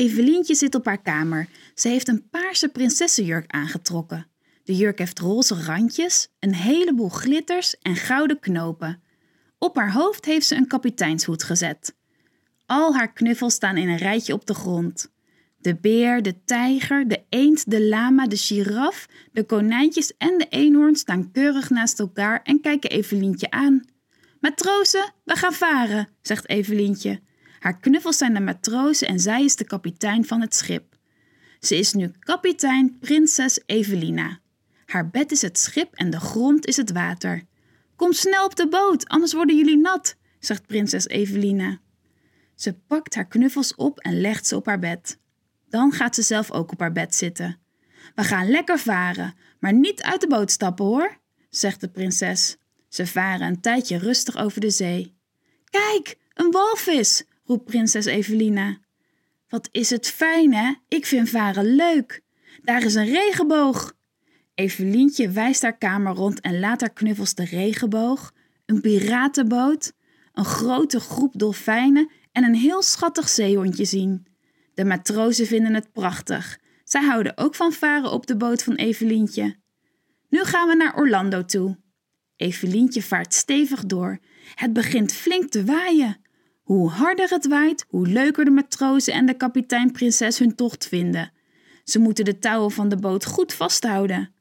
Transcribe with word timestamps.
Evelientje 0.00 0.54
zit 0.54 0.74
op 0.74 0.84
haar 0.84 1.02
kamer. 1.02 1.48
Ze 1.74 1.88
heeft 1.88 2.08
een 2.08 2.28
paarse 2.30 2.68
prinsessenjurk 2.68 3.50
aangetrokken. 3.50 4.26
De 4.64 4.76
jurk 4.76 4.98
heeft 4.98 5.18
roze 5.18 5.54
randjes, 5.54 6.28
een 6.38 6.54
heleboel 6.54 7.08
glitters 7.08 7.78
en 7.78 7.96
gouden 7.96 8.38
knopen. 8.38 9.02
Op 9.58 9.76
haar 9.76 9.92
hoofd 9.92 10.24
heeft 10.24 10.46
ze 10.46 10.54
een 10.54 10.66
kapiteinshoed 10.66 11.42
gezet. 11.42 11.96
Al 12.66 12.94
haar 12.94 13.12
knuffels 13.12 13.54
staan 13.54 13.76
in 13.76 13.88
een 13.88 13.96
rijtje 13.96 14.32
op 14.32 14.46
de 14.46 14.54
grond. 14.54 15.12
De 15.58 15.76
beer, 15.76 16.22
de 16.22 16.44
tijger, 16.44 17.08
de 17.08 17.22
eend, 17.28 17.70
de 17.70 17.82
lama, 17.82 18.26
de 18.26 18.36
giraf, 18.36 19.06
de 19.32 19.44
konijntjes 19.44 20.16
en 20.16 20.38
de 20.38 20.46
eenhoorn 20.48 20.96
staan 20.96 21.30
keurig 21.30 21.70
naast 21.70 21.98
elkaar 21.98 22.42
en 22.42 22.60
kijken 22.60 22.90
Evelientje 22.90 23.50
aan. 23.50 23.84
Matrozen, 24.40 25.12
we 25.24 25.36
gaan 25.36 25.52
varen, 25.52 26.08
zegt 26.22 26.48
Evelientje. 26.48 27.20
Haar 27.60 27.78
knuffels 27.78 28.16
zijn 28.16 28.34
de 28.34 28.40
matrozen 28.40 29.08
en 29.08 29.20
zij 29.20 29.44
is 29.44 29.56
de 29.56 29.64
kapitein 29.64 30.24
van 30.24 30.40
het 30.40 30.54
schip. 30.54 30.96
Ze 31.60 31.78
is 31.78 31.92
nu 31.92 32.10
kapitein 32.18 32.98
Prinses 32.98 33.60
Evelina. 33.66 34.38
Haar 34.86 35.10
bed 35.10 35.32
is 35.32 35.42
het 35.42 35.58
schip 35.58 35.94
en 35.94 36.10
de 36.10 36.20
grond 36.20 36.66
is 36.66 36.76
het 36.76 36.92
water. 36.92 37.44
Kom 37.96 38.12
snel 38.12 38.44
op 38.44 38.56
de 38.56 38.68
boot, 38.68 39.08
anders 39.08 39.32
worden 39.32 39.56
jullie 39.56 39.76
nat, 39.76 40.16
zegt 40.38 40.66
prinses 40.66 41.06
Evelina. 41.06 41.80
Ze 42.54 42.72
pakt 42.72 43.14
haar 43.14 43.26
knuffels 43.26 43.74
op 43.74 43.98
en 43.98 44.20
legt 44.20 44.46
ze 44.46 44.56
op 44.56 44.66
haar 44.66 44.78
bed. 44.78 45.18
Dan 45.68 45.92
gaat 45.92 46.14
ze 46.14 46.22
zelf 46.22 46.50
ook 46.50 46.72
op 46.72 46.80
haar 46.80 46.92
bed 46.92 47.14
zitten. 47.14 47.58
We 48.14 48.24
gaan 48.24 48.50
lekker 48.50 48.78
varen, 48.78 49.34
maar 49.58 49.72
niet 49.72 50.02
uit 50.02 50.20
de 50.20 50.26
boot 50.26 50.50
stappen 50.50 50.84
hoor, 50.84 51.18
zegt 51.50 51.80
de 51.80 51.88
prinses. 51.88 52.56
Ze 52.88 53.06
varen 53.06 53.46
een 53.46 53.60
tijdje 53.60 53.98
rustig 53.98 54.36
over 54.36 54.60
de 54.60 54.70
zee. 54.70 55.14
Kijk, 55.64 56.18
een 56.34 56.50
walvis, 56.50 57.24
roept 57.50 57.64
prinses 57.64 58.04
Evelina. 58.04 58.78
Wat 59.48 59.68
is 59.70 59.90
het 59.90 60.06
fijn, 60.06 60.54
hè? 60.54 60.74
Ik 60.88 61.06
vind 61.06 61.28
varen 61.28 61.74
leuk. 61.74 62.20
Daar 62.62 62.84
is 62.84 62.94
een 62.94 63.10
regenboog. 63.10 63.92
Evelientje 64.54 65.30
wijst 65.30 65.62
haar 65.62 65.78
kamer 65.78 66.14
rond 66.14 66.40
en 66.40 66.60
laat 66.60 66.80
haar 66.80 66.92
knuffels 66.92 67.34
de 67.34 67.44
regenboog, 67.44 68.32
een 68.66 68.80
piratenboot, 68.80 69.92
een 70.32 70.44
grote 70.44 71.00
groep 71.00 71.32
dolfijnen 71.38 72.10
en 72.32 72.44
een 72.44 72.54
heel 72.54 72.82
schattig 72.82 73.28
zeehondje 73.28 73.84
zien. 73.84 74.26
De 74.74 74.84
matrozen 74.84 75.46
vinden 75.46 75.74
het 75.74 75.92
prachtig. 75.92 76.58
Zij 76.84 77.02
houden 77.02 77.38
ook 77.38 77.54
van 77.54 77.72
varen 77.72 78.12
op 78.12 78.26
de 78.26 78.36
boot 78.36 78.62
van 78.62 78.74
Evelientje. 78.74 79.56
Nu 80.28 80.44
gaan 80.44 80.68
we 80.68 80.74
naar 80.74 80.96
Orlando 80.96 81.44
toe. 81.44 81.78
Evelientje 82.36 83.02
vaart 83.02 83.34
stevig 83.34 83.84
door. 83.84 84.18
Het 84.54 84.72
begint 84.72 85.12
flink 85.12 85.50
te 85.50 85.64
waaien. 85.64 86.28
Hoe 86.62 86.90
harder 86.90 87.30
het 87.30 87.46
waait, 87.46 87.84
hoe 87.88 88.06
leuker 88.06 88.44
de 88.44 88.50
matrozen 88.50 89.12
en 89.12 89.26
de 89.26 89.34
kapiteinprinses 89.34 90.38
hun 90.38 90.54
tocht 90.54 90.86
vinden. 90.86 91.32
Ze 91.84 91.98
moeten 91.98 92.24
de 92.24 92.38
touwen 92.38 92.70
van 92.70 92.88
de 92.88 92.96
boot 92.96 93.24
goed 93.24 93.52
vasthouden. 93.52 94.34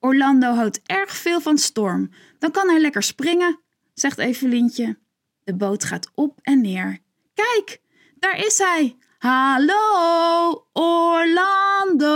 Orlando 0.00 0.54
houdt 0.54 0.80
erg 0.82 1.16
veel 1.16 1.40
van 1.40 1.58
storm. 1.58 2.10
Dan 2.38 2.50
kan 2.50 2.68
hij 2.68 2.80
lekker 2.80 3.02
springen, 3.02 3.60
zegt 3.94 4.18
Evelientje. 4.18 4.98
De 5.44 5.54
boot 5.56 5.84
gaat 5.84 6.10
op 6.14 6.38
en 6.42 6.60
neer. 6.60 6.98
Kijk, 7.34 7.80
daar 8.18 8.38
is 8.38 8.58
hij. 8.58 8.96
Hallo, 9.18 10.66
Orlando, 10.72 12.12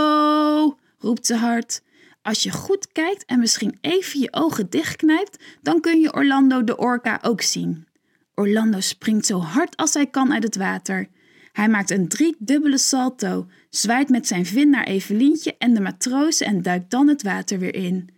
roept 0.97 1.25
ze 1.25 1.35
hard. 1.35 1.81
Als 2.21 2.43
je 2.43 2.51
goed 2.51 2.91
kijkt 2.91 3.25
en 3.25 3.39
misschien 3.39 3.77
even 3.81 4.19
je 4.19 4.33
ogen 4.33 4.69
dichtknijpt, 4.69 5.43
dan 5.61 5.81
kun 5.81 5.99
je 5.99 6.13
Orlando 6.13 6.63
de 6.63 6.77
orka 6.77 7.19
ook 7.21 7.41
zien. 7.41 7.87
Orlando 8.41 8.79
springt 8.79 9.25
zo 9.25 9.39
hard 9.39 9.77
als 9.77 9.93
hij 9.93 10.07
kan 10.07 10.33
uit 10.33 10.43
het 10.43 10.55
water. 10.55 11.09
Hij 11.51 11.69
maakt 11.69 11.89
een 11.89 12.07
driedubbele 12.07 12.77
salto, 12.77 13.47
zwaait 13.69 14.09
met 14.09 14.27
zijn 14.27 14.45
vin 14.45 14.69
naar 14.69 14.83
Evelientje 14.83 15.55
en 15.57 15.73
de 15.73 15.81
matrozen 15.81 16.47
en 16.47 16.61
duikt 16.61 16.91
dan 16.91 17.07
het 17.07 17.23
water 17.23 17.59
weer 17.59 17.75
in. 17.75 18.09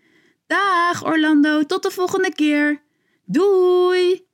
Dag 0.47 1.05
Orlando, 1.05 1.63
tot 1.63 1.83
de 1.83 1.91
volgende 1.91 2.33
keer. 2.33 2.81
Doei! 3.25 4.25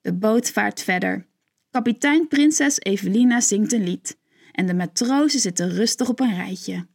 De 0.00 0.14
boot 0.14 0.50
vaart 0.50 0.82
verder. 0.82 1.26
Kapitein 1.70 2.28
Prinses 2.28 2.78
Evelina 2.78 3.40
zingt 3.40 3.72
een 3.72 3.84
lied 3.84 4.18
en 4.52 4.66
de 4.66 4.74
matrozen 4.74 5.40
zitten 5.40 5.70
rustig 5.70 6.08
op 6.08 6.20
een 6.20 6.34
rijtje. 6.34 6.86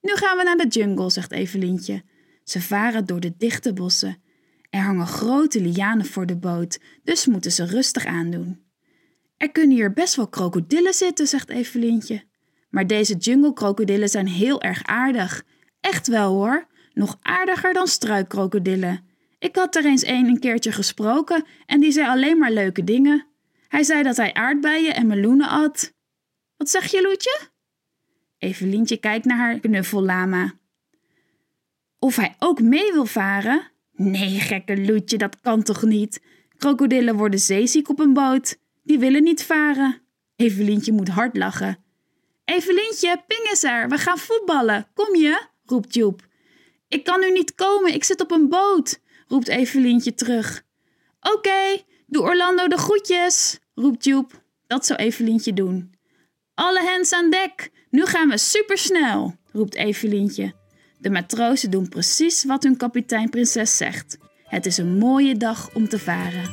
Nu 0.00 0.14
gaan 0.14 0.36
we 0.36 0.42
naar 0.42 0.56
de 0.56 0.66
jungle, 0.66 1.10
zegt 1.10 1.32
Evelientje. 1.32 2.02
Ze 2.44 2.60
varen 2.60 3.06
door 3.06 3.20
de 3.20 3.34
dichte 3.36 3.72
bossen. 3.72 4.22
Er 4.74 4.80
hangen 4.80 5.06
grote 5.06 5.60
lianen 5.60 6.06
voor 6.06 6.26
de 6.26 6.36
boot, 6.36 6.78
dus 7.04 7.26
moeten 7.26 7.52
ze 7.52 7.66
rustig 7.66 8.06
aandoen. 8.06 8.64
Er 9.36 9.50
kunnen 9.50 9.76
hier 9.76 9.92
best 9.92 10.14
wel 10.14 10.28
krokodillen 10.28 10.94
zitten, 10.94 11.26
zegt 11.26 11.48
Evelientje. 11.48 12.24
Maar 12.70 12.86
deze 12.86 13.16
jungle-krokodillen 13.16 14.08
zijn 14.08 14.26
heel 14.26 14.62
erg 14.62 14.84
aardig. 14.84 15.44
Echt 15.80 16.06
wel 16.06 16.32
hoor, 16.32 16.66
nog 16.92 17.18
aardiger 17.22 17.72
dan 17.72 17.86
struikkrokodillen. 17.86 19.04
Ik 19.38 19.56
had 19.56 19.76
er 19.76 19.84
eens 19.84 20.06
een 20.06 20.26
een 20.26 20.40
keertje 20.40 20.72
gesproken 20.72 21.44
en 21.66 21.80
die 21.80 21.92
zei 21.92 22.08
alleen 22.08 22.38
maar 22.38 22.52
leuke 22.52 22.84
dingen. 22.84 23.26
Hij 23.68 23.82
zei 23.82 24.02
dat 24.02 24.16
hij 24.16 24.34
aardbeien 24.34 24.94
en 24.94 25.06
meloenen 25.06 25.48
at. 25.48 25.92
Wat 26.56 26.70
zeg 26.70 26.90
je, 26.90 27.02
Loetje? 27.02 27.38
Evelientje 28.38 28.96
kijkt 28.96 29.24
naar 29.24 29.38
haar 29.38 29.60
knuffellama. 29.60 30.52
Of 31.98 32.16
hij 32.16 32.34
ook 32.38 32.60
mee 32.60 32.92
wil 32.92 33.06
varen? 33.06 33.72
Nee, 33.96 34.40
gekke 34.40 34.84
Loetje, 34.84 35.18
dat 35.18 35.40
kan 35.40 35.62
toch 35.62 35.82
niet? 35.82 36.22
Krokodillen 36.56 37.16
worden 37.16 37.40
zeeziek 37.40 37.88
op 37.88 37.98
een 37.98 38.12
boot. 38.12 38.56
Die 38.82 38.98
willen 38.98 39.22
niet 39.22 39.44
varen. 39.44 40.02
Evelientje 40.36 40.92
moet 40.92 41.08
hard 41.08 41.36
lachen. 41.36 41.78
Evelientje, 42.44 43.22
ping 43.26 43.48
is 43.52 43.64
er. 43.64 43.88
We 43.88 43.98
gaan 43.98 44.18
voetballen. 44.18 44.86
Kom 44.94 45.16
je? 45.16 45.46
roept 45.64 45.94
Joep. 45.94 46.26
Ik 46.88 47.04
kan 47.04 47.20
nu 47.20 47.30
niet 47.30 47.54
komen. 47.54 47.94
Ik 47.94 48.04
zit 48.04 48.20
op 48.20 48.30
een 48.30 48.48
boot, 48.48 49.00
roept 49.28 49.48
Evelientje 49.48 50.14
terug. 50.14 50.62
Oké, 51.20 51.82
doe 52.06 52.22
Orlando 52.22 52.68
de 52.68 52.78
groetjes, 52.78 53.58
roept 53.74 54.04
Joep. 54.04 54.42
Dat 54.66 54.86
zou 54.86 54.98
Evelientje 54.98 55.52
doen. 55.52 55.94
Alle 56.54 56.82
hens 56.82 57.12
aan 57.12 57.30
dek. 57.30 57.70
Nu 57.90 58.04
gaan 58.04 58.28
we 58.28 58.38
supersnel, 58.38 59.34
roept 59.52 59.74
Evelientje. 59.74 60.54
De 61.04 61.10
matrozen 61.10 61.70
doen 61.70 61.88
precies 61.88 62.44
wat 62.44 62.62
hun 62.62 62.76
kapitein 62.76 63.30
prinses 63.30 63.76
zegt. 63.76 64.18
Het 64.44 64.66
is 64.66 64.76
een 64.76 64.98
mooie 64.98 65.36
dag 65.36 65.74
om 65.74 65.88
te 65.88 65.98
varen. 65.98 66.50